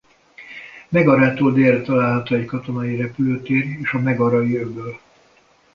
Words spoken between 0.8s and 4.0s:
Megarától délre található egy katonai repülőtér és a